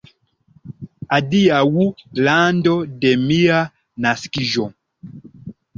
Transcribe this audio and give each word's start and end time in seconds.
Adiaŭ, 1.17 1.59
lando 2.29 2.75
de 3.05 3.15
mia 3.29 3.63
naskiĝo! 4.09 4.71